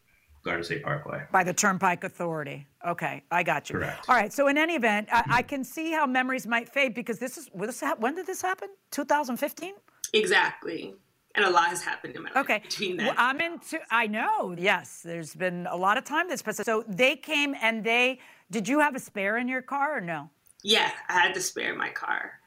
[0.45, 1.23] Garden State Parkway.
[1.31, 2.67] By the Turnpike Authority.
[2.85, 3.79] Okay, I got you.
[3.79, 4.09] Correct.
[4.09, 4.33] All right.
[4.33, 7.49] So in any event, I, I can see how memories might fade because this is
[7.55, 8.69] this when did this happen?
[8.91, 9.75] 2015.
[10.13, 10.97] Exactly.
[11.35, 12.59] And a lot has happened in my life Okay.
[12.59, 13.19] between Well, that.
[13.19, 13.81] I'm into.
[13.91, 14.55] I know.
[14.59, 16.65] Yes, there's been a lot of time that's passed.
[16.65, 18.21] So they came and they.
[18.51, 20.31] Did you have a spare in your car or no?
[20.65, 22.39] yeah, I had to spare in my car.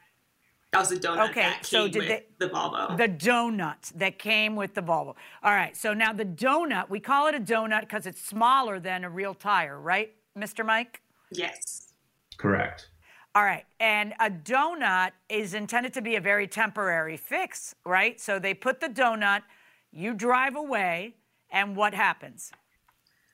[0.72, 2.96] That was a donut Okay, that so did with they- the Volvo.
[2.96, 5.14] The donut that came with the Volvo.
[5.42, 5.76] All right.
[5.76, 9.34] So now the donut, we call it a donut because it's smaller than a real
[9.34, 10.64] tire, right, Mr.
[10.64, 11.02] Mike?
[11.30, 11.92] yes.
[12.38, 12.88] Correct.
[13.36, 13.66] All right.
[13.80, 18.18] And a donut is intended to be a very temporary fix, right?
[18.18, 19.42] So they put the donut,
[19.92, 21.16] you drive away,
[21.50, 22.50] and what happens?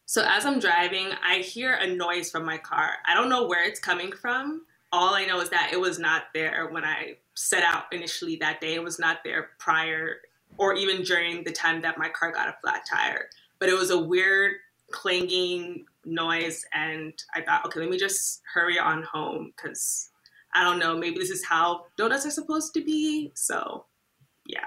[0.06, 2.94] So as I'm driving, I hear a noise from my car.
[3.06, 4.62] I don't know where it's coming from.
[4.90, 8.60] All I know is that it was not there when I set out initially that
[8.60, 8.74] day.
[8.74, 10.16] It was not there prior
[10.58, 13.28] or even during the time that my car got a flat tire.
[13.60, 14.54] But it was a weird
[14.90, 20.10] clanging noise and I thought, okay, let me just hurry on home because
[20.54, 23.32] I don't know, maybe this is how donuts are supposed to be.
[23.34, 23.86] So,
[24.46, 24.66] yeah.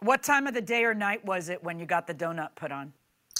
[0.00, 2.72] What time of the day or night was it when you got the donut put
[2.72, 2.92] on?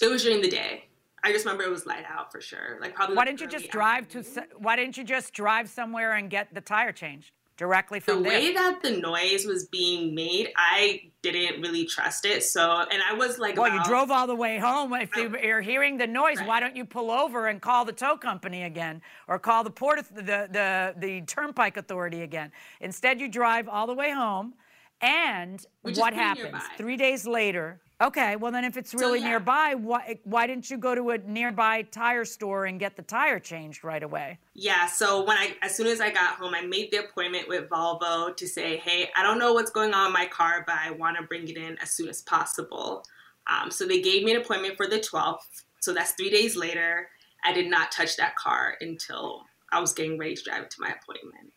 [0.03, 0.85] It was during the day.
[1.23, 2.79] I just remember it was light out for sure.
[2.81, 4.25] Like probably Why didn't you just drive to?
[4.57, 8.33] Why didn't you just drive somewhere and get the tire changed directly the from there?
[8.33, 12.43] way that the noise was being made, I didn't really trust it.
[12.43, 14.95] So, and I was like, well, you drove all the way home.
[14.95, 15.47] If you- oh.
[15.47, 19.03] you're hearing the noise, why don't you pull over and call the tow company again,
[19.29, 22.51] or call the port, the the the Turnpike Authority again?
[22.81, 24.55] Instead, you drive all the way home,
[25.03, 26.45] and what happens?
[26.45, 26.63] nearby.
[26.79, 27.83] Three days later.
[28.01, 29.29] Okay, well then, if it's really yeah.
[29.29, 33.39] nearby, why why didn't you go to a nearby tire store and get the tire
[33.39, 34.39] changed right away?
[34.55, 37.69] Yeah, so when I as soon as I got home, I made the appointment with
[37.69, 40.93] Volvo to say, "Hey, I don't know what's going on with my car, but I
[40.93, 43.05] want to bring it in as soon as possible."
[43.47, 45.65] Um, so they gave me an appointment for the 12th.
[45.81, 47.09] So that's three days later.
[47.45, 50.81] I did not touch that car until I was getting ready to drive it to
[50.81, 51.53] my appointment.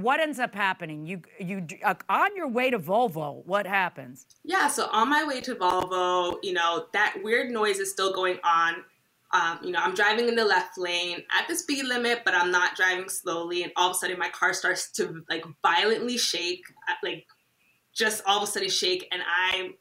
[0.00, 1.06] What ends up happening?
[1.06, 3.44] You you uh, on your way to Volvo.
[3.46, 4.26] What happens?
[4.44, 8.38] Yeah, so on my way to Volvo, you know, that weird noise is still going
[8.44, 8.76] on.
[9.32, 12.50] Um, you know, I'm driving in the left lane at the speed limit, but I'm
[12.50, 13.62] not driving slowly.
[13.62, 17.26] And all of a sudden, my car starts to like violently shake, uh, like
[17.92, 19.06] just all of a sudden shake.
[19.12, 19.74] And I'm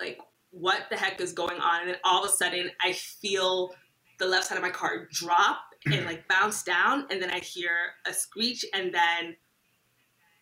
[0.00, 0.18] like,
[0.50, 1.80] what the heck is going on?
[1.80, 3.74] And then all of a sudden, I feel
[4.18, 7.06] the left side of my car drop and like bounce down.
[7.10, 7.70] And then I hear
[8.06, 8.64] a screech.
[8.74, 9.36] And then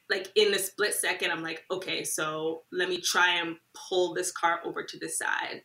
[0.08, 4.32] like in a split second, I'm like, okay, so let me try and pull this
[4.32, 5.62] car over to the side.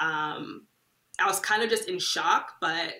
[0.00, 0.66] Um,
[1.18, 2.94] I was kind of just in shock, but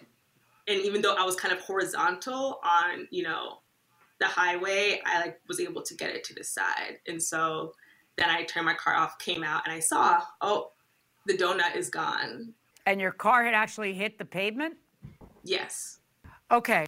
[0.69, 3.61] and even though I was kind of horizontal on, you know,
[4.21, 6.99] the highway, I like was able to get it to the side.
[7.09, 7.73] And so
[8.17, 10.73] then I turned my car off, came out, and I saw, oh,
[11.27, 12.53] the donut is gone.
[12.87, 14.77] And your car had actually hit the pavement?
[15.43, 16.00] Yes.
[16.51, 16.85] Okay.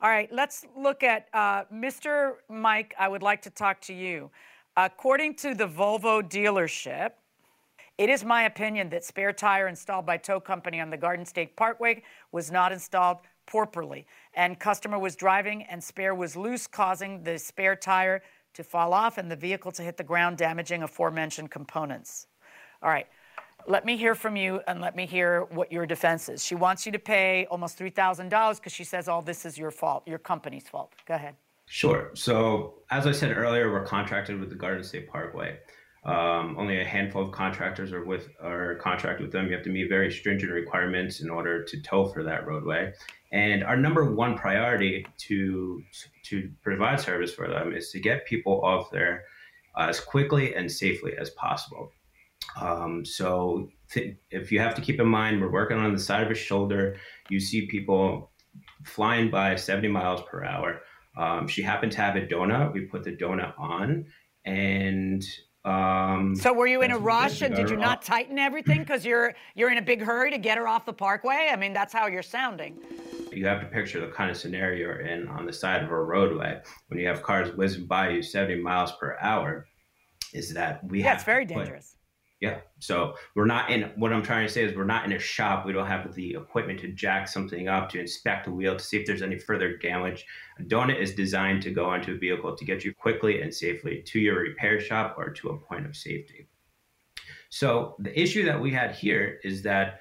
[0.00, 0.32] All right.
[0.32, 2.34] Let's look at uh, Mr.
[2.48, 2.94] Mike.
[2.96, 4.30] I would like to talk to you.
[4.76, 7.10] According to the Volvo dealership,
[7.98, 11.56] it is my opinion that spare tire installed by tow company on the Garden State
[11.56, 17.36] Parkway was not installed properly, and customer was driving and spare was loose, causing the
[17.36, 18.22] spare tire
[18.54, 22.28] to fall off and the vehicle to hit the ground, damaging aforementioned components.
[22.80, 23.08] All right.
[23.66, 26.44] Let me hear from you and let me hear what your defense is.
[26.44, 30.06] She wants you to pay almost $3,000 because she says all this is your fault,
[30.06, 30.92] your company's fault.
[31.06, 31.34] Go ahead.
[31.66, 32.10] Sure.
[32.14, 35.56] So, as I said earlier, we're contracted with the Garden State Parkway.
[36.04, 39.46] Um, only a handful of contractors are with are contracted with them.
[39.46, 42.92] You have to meet very stringent requirements in order to tow for that roadway.
[43.32, 45.82] And our number one priority to
[46.24, 49.24] to provide service for them is to get people off there
[49.76, 51.92] as quickly and safely as possible.
[52.60, 56.24] Um, so th- if you have to keep in mind, we're working on the side
[56.24, 56.96] of a shoulder.
[57.28, 58.30] You see people
[58.84, 60.80] flying by 70 miles per hour.
[61.16, 62.72] Um, she happened to have a donut.
[62.72, 64.06] We put the donut on,
[64.44, 65.22] and
[65.64, 69.34] um, So were you in a rush and did you not tighten everything because you're
[69.54, 71.50] you're in a big hurry to get her off the parkway?
[71.52, 72.78] I mean, that's how you're sounding.
[73.32, 76.02] You have to picture the kind of scenario you're in on the side of a
[76.02, 79.66] roadway when you have cars whizzing by you 70 miles per hour.
[80.32, 81.96] Is that we yeah, have it's very put- dangerous.
[82.40, 82.60] Yeah.
[82.78, 85.66] So we're not in what I'm trying to say is we're not in a shop.
[85.66, 88.96] We don't have the equipment to jack something up to inspect the wheel to see
[88.96, 90.24] if there's any further damage.
[90.58, 94.02] A donut is designed to go onto a vehicle to get you quickly and safely
[94.06, 96.48] to your repair shop or to a point of safety.
[97.50, 100.00] So the issue that we had here is that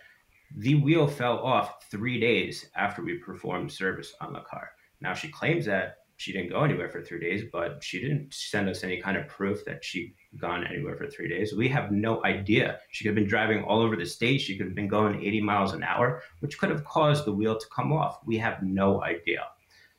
[0.56, 4.72] the wheel fell off three days after we performed service on the car.
[5.02, 8.68] Now she claims that she didn't go anywhere for three days, but she didn't send
[8.68, 11.56] us any kind of proof that she'd gone anywhere for three days.
[11.56, 12.80] We have no idea.
[12.92, 14.42] She could have been driving all over the state.
[14.42, 17.58] She could have been going 80 miles an hour, which could have caused the wheel
[17.58, 18.20] to come off.
[18.26, 19.46] We have no idea.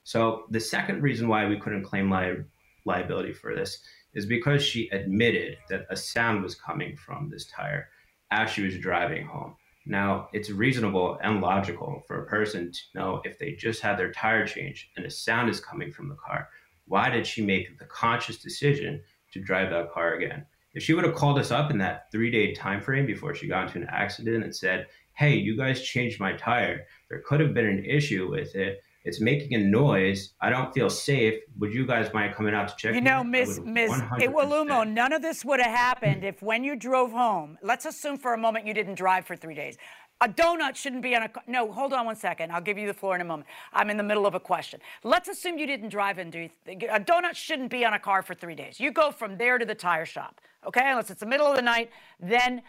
[0.04, 2.44] So the second reason why we couldn't claim li-
[2.84, 3.78] liability for this
[4.12, 7.88] is because she admitted that a sound was coming from this tire
[8.30, 9.56] as she was driving home.
[9.90, 14.12] Now, it's reasonable and logical for a person to know if they just had their
[14.12, 16.48] tire changed and a sound is coming from the car,
[16.86, 20.46] why did she make the conscious decision to drive that car again?
[20.74, 23.48] If she would have called us up in that three day time frame before she
[23.48, 27.52] got into an accident and said, Hey, you guys changed my tire, there could have
[27.52, 28.84] been an issue with it.
[29.04, 30.34] It's making a noise.
[30.40, 31.40] I don't feel safe.
[31.58, 32.90] Would you guys mind coming out to check?
[32.90, 32.94] It out?
[32.96, 37.12] You know, Miss Miss Iwalumo, none of this would have happened if when you drove
[37.12, 37.56] home.
[37.62, 39.78] Let's assume for a moment you didn't drive for three days.
[40.22, 41.72] A donut shouldn't be on a no.
[41.72, 42.52] Hold on one second.
[42.52, 43.48] I'll give you the floor in a moment.
[43.72, 44.80] I'm in the middle of a question.
[45.02, 48.34] Let's assume you didn't drive and do a donut shouldn't be on a car for
[48.34, 48.78] three days.
[48.78, 50.90] You go from there to the tire shop, okay?
[50.90, 52.60] Unless it's the middle of the night, then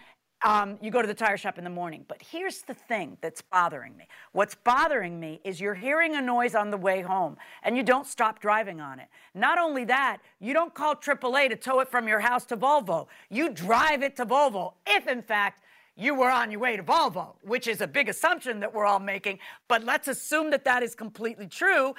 [0.43, 2.05] um, you go to the tire shop in the morning.
[2.07, 4.07] But here's the thing that's bothering me.
[4.31, 8.07] What's bothering me is you're hearing a noise on the way home and you don't
[8.07, 9.07] stop driving on it.
[9.35, 13.07] Not only that, you don't call AAA to tow it from your house to Volvo.
[13.29, 15.63] You drive it to Volvo, if in fact
[15.95, 18.99] you were on your way to Volvo, which is a big assumption that we're all
[18.99, 19.39] making.
[19.67, 21.93] But let's assume that that is completely true.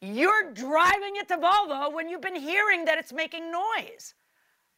[0.00, 4.14] You're driving it to Volvo when you've been hearing that it's making noise.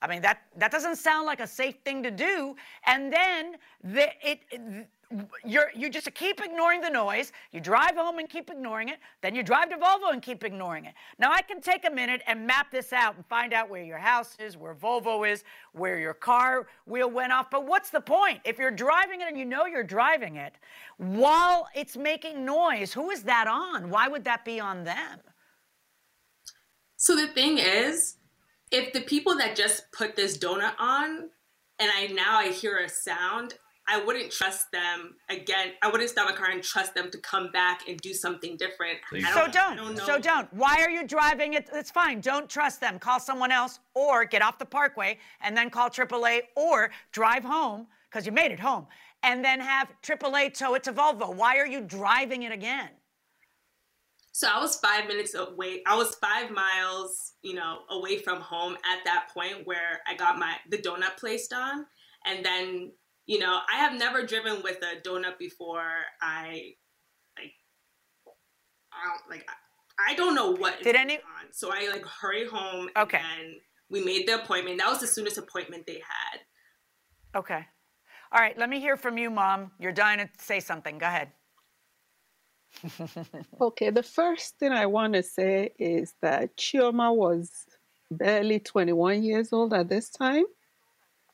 [0.03, 2.55] I mean, that, that doesn't sound like a safe thing to do.
[2.85, 4.89] And then the, it, it
[5.45, 7.33] you're, you just keep ignoring the noise.
[7.53, 8.99] You drive home and keep ignoring it.
[9.23, 10.95] Then you drive to Volvo and keep ignoring it.
[11.19, 13.99] Now, I can take a minute and map this out and find out where your
[13.99, 17.51] house is, where Volvo is, where your car wheel went off.
[17.51, 18.41] But what's the point?
[18.45, 20.55] If you're driving it and you know you're driving it
[20.97, 23.91] while it's making noise, who is that on?
[23.91, 25.21] Why would that be on them?
[26.97, 28.17] So the thing is,
[28.71, 31.31] if the people that just put this donut on
[31.79, 33.55] and I now I hear a sound,
[33.89, 35.73] I wouldn't trust them again.
[35.81, 38.99] I wouldn't stop my car and trust them to come back and do something different.
[39.13, 39.77] Don't, so don't.
[39.77, 40.53] don't so don't.
[40.53, 41.71] Why are you driving it?
[41.73, 42.21] It's fine.
[42.21, 42.99] Don't trust them.
[42.99, 47.87] Call someone else or get off the parkway and then call AAA or drive home
[48.11, 48.87] because you made it home
[49.23, 51.33] and then have AAA tow it to Volvo.
[51.33, 52.89] Why are you driving it again?
[54.37, 55.81] So I was five minutes away.
[55.87, 60.39] I was five miles, you know, away from home at that point where I got
[60.39, 61.87] my the donut placed on,
[62.27, 62.93] and then
[63.25, 65.91] you know I have never driven with a donut before.
[66.21, 66.75] I
[67.39, 67.55] like
[68.93, 69.49] I don't like
[70.07, 71.51] I don't know what did any on.
[71.53, 72.91] So I like hurry home.
[72.95, 73.23] Okay.
[73.39, 73.55] And
[73.89, 74.81] we made the appointment.
[74.81, 76.41] That was the soonest appointment they had.
[77.39, 77.65] Okay.
[78.33, 78.59] All right.
[78.59, 79.71] Let me hear from you, Mom.
[79.79, 80.99] You're dying to say something.
[80.99, 81.33] Go ahead
[83.61, 87.51] okay, the first thing I want to say is that Chioma was
[88.11, 90.45] barely 21 years old at this time.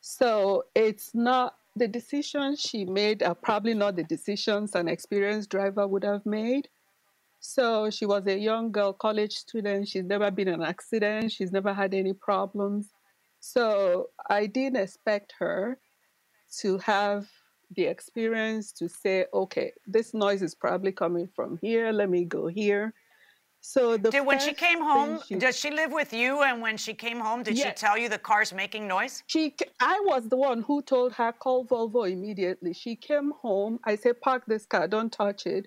[0.01, 5.87] So it's not the decisions she made are probably not the decisions an experienced driver
[5.87, 6.69] would have made.
[7.41, 9.89] So she was a young girl, college student.
[9.89, 11.33] She's never been in an accident.
[11.33, 12.91] She's never had any problems.
[13.41, 15.79] So I didn't expect her
[16.61, 17.29] to have
[17.77, 21.93] the experience to say, okay, this noise is probably coming from here.
[21.93, 22.95] Let me go here.
[23.65, 26.43] So the did when she came home, she, does she live with you?
[26.43, 27.69] And when she came home, did yes.
[27.69, 29.23] she tell you the car's making noise?
[29.29, 32.73] She, I was the one who told her call Volvo immediately.
[32.75, 33.79] She came home.
[33.85, 35.67] I said, park this car, don't touch it.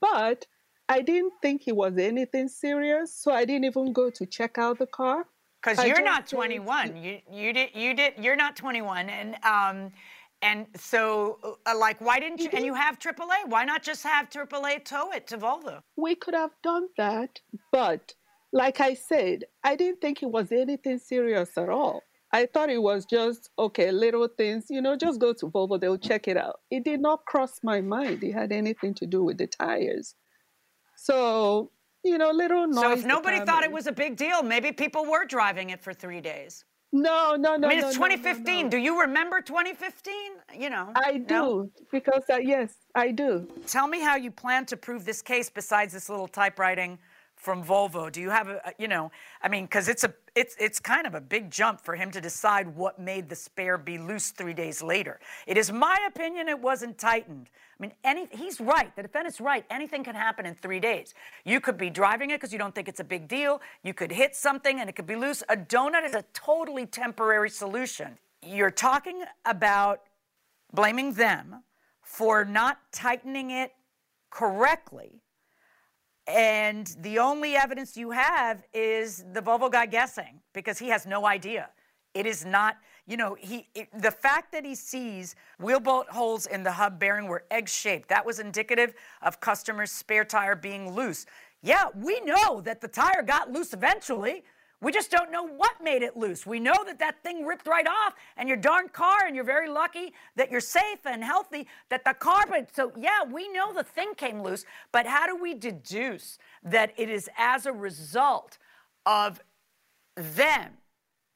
[0.00, 0.44] But
[0.88, 4.80] I didn't think it was anything serious, so I didn't even go to check out
[4.80, 5.26] the car.
[5.62, 6.96] Because you're not 21.
[6.96, 9.92] You you did you did you're not 21, and um,
[10.42, 12.50] and so, uh, like, why didn't you?
[12.52, 13.48] And you have AAA.
[13.48, 15.82] Why not just have AAA tow it to Volvo?
[15.96, 17.40] We could have done that,
[17.72, 18.14] but
[18.52, 22.02] like I said, I didn't think it was anything serious at all.
[22.32, 24.66] I thought it was just okay, little things.
[24.68, 26.60] You know, just go to Volvo; they'll check it out.
[26.70, 30.14] It did not cross my mind it had anything to do with the tires.
[30.96, 31.70] So,
[32.04, 32.82] you know, little noise.
[32.82, 35.92] So, if nobody thought it was a big deal, maybe people were driving it for
[35.92, 36.64] three days.
[36.96, 37.68] No, no, no.
[37.68, 38.44] I mean, it's no, 2015.
[38.44, 40.14] No, no, do you remember 2015?
[40.54, 40.92] You know.
[40.94, 43.46] I do because uh, yes, I do.
[43.66, 46.98] Tell me how you plan to prove this case besides this little typewriting
[47.46, 48.10] from Volvo?
[48.10, 51.14] Do you have a, you know, I mean, because it's a it's it's kind of
[51.14, 54.82] a big jump for him to decide what made the spare be loose three days
[54.82, 55.20] later.
[55.46, 57.48] It is my opinion it wasn't tightened.
[57.48, 58.90] I mean, any he's right.
[58.96, 59.64] The defendant's right.
[59.70, 61.14] Anything can happen in three days.
[61.44, 63.62] You could be driving it because you don't think it's a big deal.
[63.84, 65.44] You could hit something and it could be loose.
[65.48, 68.18] A donut is a totally temporary solution.
[68.42, 70.00] You're talking about
[70.72, 71.62] blaming them
[72.02, 73.70] for not tightening it
[74.30, 75.22] correctly
[76.26, 81.26] and the only evidence you have is the Volvo guy guessing because he has no
[81.26, 81.70] idea.
[82.14, 86.46] It is not, you know, he it, the fact that he sees wheel bolt holes
[86.46, 88.08] in the hub bearing were egg shaped.
[88.08, 91.26] That was indicative of customer's spare tire being loose.
[91.62, 94.44] Yeah, we know that the tire got loose eventually.
[94.82, 96.44] We just don't know what made it loose.
[96.44, 99.70] We know that that thing ripped right off, and your darn car, and you're very
[99.70, 103.84] lucky that you're safe and healthy, that the car, but so yeah, we know the
[103.84, 108.58] thing came loose, but how do we deduce that it is as a result
[109.06, 109.40] of
[110.14, 110.72] them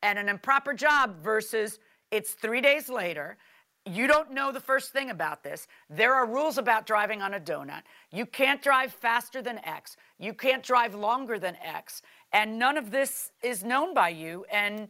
[0.03, 1.79] and an improper job versus
[2.11, 3.39] it's three days later?
[3.87, 5.67] You don't know the first thing about this.
[5.89, 7.83] There are rules about driving on a donut.
[8.13, 9.97] You can't drive faster than X.
[10.19, 12.03] You can't drive longer than X.
[12.33, 14.45] And none of this is known by you.
[14.51, 14.89] And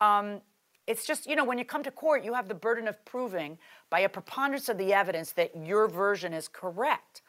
[0.00, 0.40] um,
[0.86, 3.58] it's just, you know, when you come to court, you have the burden of proving
[3.90, 7.22] by a preponderance of the evidence that your version is correct.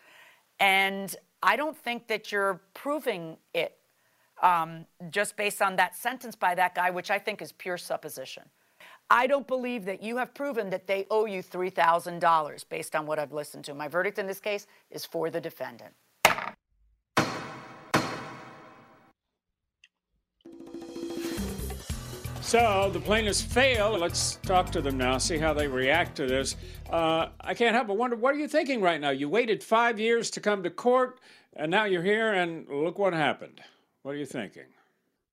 [0.60, 3.78] And I don't think that you're proving it
[4.42, 8.44] um, just based on that sentence by that guy, which I think is pure supposition.
[9.10, 13.18] I don't believe that you have proven that they owe you $3,000 based on what
[13.18, 13.74] I've listened to.
[13.74, 15.94] My verdict in this case is for the defendant.
[22.50, 23.96] So the plaintiffs fail.
[23.96, 26.56] Let's talk to them now, see how they react to this.
[26.90, 29.12] Uh, I can't help but wonder what are you thinking right now?
[29.12, 31.20] You waited five years to come to court,
[31.56, 33.62] and now you're here, and look what happened.
[34.02, 34.64] What are you thinking?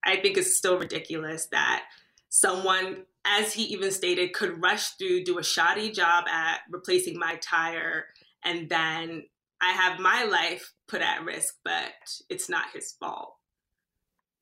[0.04, 1.84] I think it's still ridiculous that
[2.28, 7.36] someone, as he even stated, could rush through, do a shoddy job at replacing my
[7.36, 8.08] tire,
[8.44, 9.22] and then
[9.62, 11.94] I have my life put at risk, but
[12.28, 13.36] it's not his fault.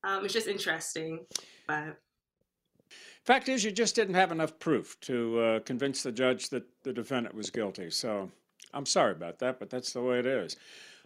[0.03, 1.25] Um, it's just interesting,
[1.69, 1.99] but
[3.25, 6.93] Fact is, you just didn't have enough proof to uh, convince the judge that the
[6.93, 7.89] defendant was guilty.
[7.89, 8.29] So
[8.71, 10.55] I'm sorry about that, but that's the way it is.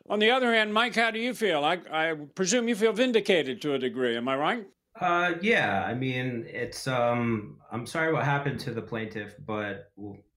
[0.09, 1.63] On the other hand, Mike, how do you feel?
[1.63, 4.17] I, I presume you feel vindicated to a degree.
[4.17, 4.67] Am I right?
[4.99, 5.85] Uh, yeah.
[5.87, 6.87] I mean, it's.
[6.87, 9.91] Um, I'm sorry what happened to the plaintiff, but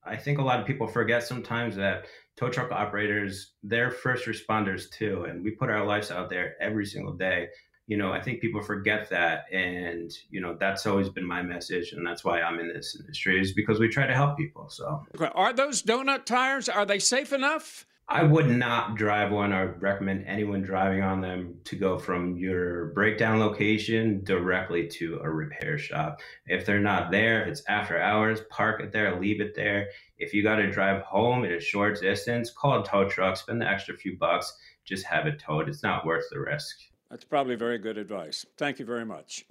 [0.05, 2.05] I think a lot of people forget sometimes that
[2.37, 6.87] tow truck operators, they're first responders too, and we put our lives out there every
[6.87, 7.49] single day
[7.93, 9.45] you know, I think people forget that.
[9.53, 11.93] And, you know, that's always been my message.
[11.93, 14.71] And that's why I'm in this industry is because we try to help people.
[14.71, 17.85] So are those donut tires, are they safe enough?
[18.09, 22.87] I would not drive one or recommend anyone driving on them to go from your
[22.95, 26.23] breakdown location directly to a repair shop.
[26.47, 29.89] If they're not there, if it's after hours, park it there, leave it there.
[30.17, 33.61] If you got to drive home at a short distance, call a tow truck, spend
[33.61, 34.51] the extra few bucks,
[34.87, 35.69] just have it towed.
[35.69, 36.79] It's not worth the risk.
[37.13, 38.47] That's probably very good advice.
[38.57, 39.45] Thank you very much.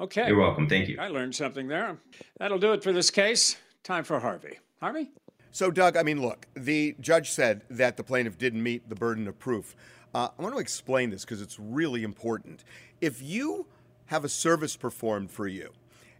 [0.00, 0.28] Okay.
[0.28, 0.68] You're welcome.
[0.68, 0.96] Thank you.
[1.00, 1.98] I learned something there.
[2.38, 3.56] That'll do it for this case.
[3.82, 4.60] Time for Harvey.
[4.80, 5.10] Harvey?
[5.50, 9.26] So, Doug, I mean, look, the judge said that the plaintiff didn't meet the burden
[9.26, 9.74] of proof.
[10.14, 12.62] Uh, I want to explain this because it's really important.
[13.00, 13.66] If you
[14.06, 15.72] have a service performed for you,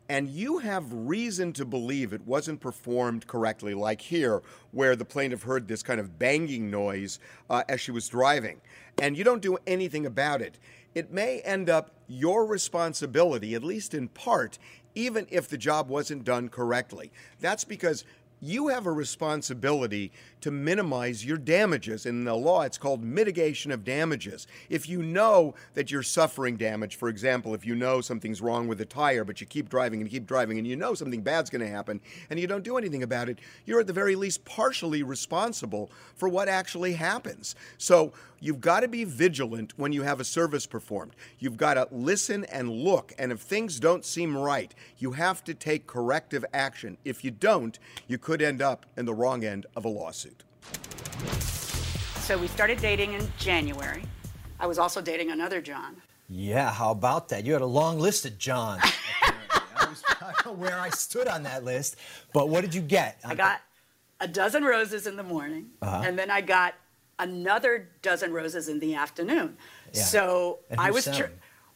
[0.08, 4.42] and you have reason to believe it wasn't performed correctly, like here,
[4.72, 8.60] where the plaintiff heard this kind of banging noise uh, as she was driving,
[9.00, 10.58] and you don't do anything about it,
[10.94, 14.58] it may end up your responsibility, at least in part,
[14.94, 17.10] even if the job wasn't done correctly.
[17.40, 18.04] That's because
[18.44, 22.04] you have a responsibility to minimize your damages.
[22.04, 24.46] In the law, it's called mitigation of damages.
[24.68, 28.80] If you know that you're suffering damage, for example, if you know something's wrong with
[28.82, 31.62] a tire, but you keep driving and keep driving and you know something bad's going
[31.62, 35.02] to happen and you don't do anything about it, you're at the very least partially
[35.02, 37.54] responsible for what actually happens.
[37.78, 38.12] So
[38.44, 41.16] you've got to be vigilant when you have a service performed.
[41.38, 45.54] You've got to listen and look, and if things don't seem right, you have to
[45.54, 46.98] take corrective action.
[47.06, 50.44] If you don't, you could end up in the wrong end of a lawsuit.
[52.16, 54.02] So we started dating in January.
[54.60, 55.96] I was also dating another John.
[56.28, 57.46] Yeah, how about that?
[57.46, 58.82] You had a long list of Johns.
[59.22, 61.96] I, was, I don't know where I stood on that list,
[62.34, 63.18] but what did you get?
[63.24, 63.62] I got
[64.20, 66.02] a dozen roses in the morning, uh-huh.
[66.04, 66.74] and then I got
[67.18, 69.56] another dozen roses in the afternoon.
[69.92, 70.02] Yeah.
[70.02, 71.04] So I was.
[71.04, 71.24] Tr-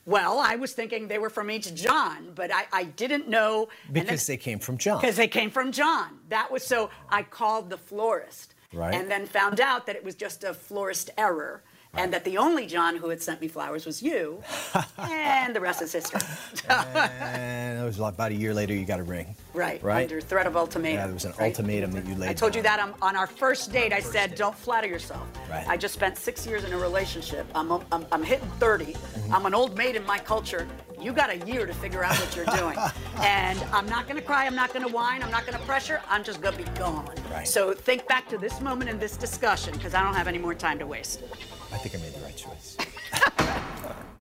[0.06, 3.68] well, I was thinking they were from each John, but I, I didn't know.
[3.92, 5.00] Because then, they came from John.
[5.00, 6.18] Because they came from John.
[6.30, 8.54] That was so I called the florist.
[8.72, 8.94] Right.
[8.94, 11.62] And then found out that it was just a florist error.
[11.94, 14.42] and that the only John who had sent me flowers was you,
[14.98, 16.20] and the rest is history.
[16.68, 19.34] and it was about a year later you got a ring.
[19.58, 20.02] Right, Right?
[20.10, 20.96] under threat of ultimatum.
[20.98, 21.46] Yeah, there was an right?
[21.48, 22.78] ultimatum that you laid I told you down.
[22.78, 23.92] that on, on our first date.
[23.92, 25.26] I said, don't flatter yourself.
[25.50, 25.66] Right.
[25.68, 27.44] I just spent six years in a relationship.
[27.54, 28.84] I'm, a, I'm, I'm hitting 30.
[28.86, 29.34] Mm-hmm.
[29.34, 30.66] I'm an old maid in my culture.
[31.00, 32.76] You got a year to figure out what you're doing.
[33.20, 34.46] and I'm not going to cry.
[34.46, 35.22] I'm not going to whine.
[35.22, 36.00] I'm not going to pressure.
[36.08, 37.14] I'm just going to be gone.
[37.32, 37.46] Right.
[37.46, 40.54] So think back to this moment in this discussion because I don't have any more
[40.54, 41.22] time to waste.
[41.72, 42.76] I think I made the right choice.